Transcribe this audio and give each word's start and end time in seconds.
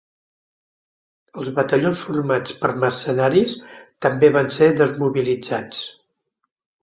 Els 1.41 1.49
batallons 1.59 1.99
formats 2.05 2.55
per 2.63 2.71
mercenaris 2.85 3.53
també 4.05 4.33
van 4.37 4.49
ser 4.57 4.71
desmobilitzats. 4.81 5.83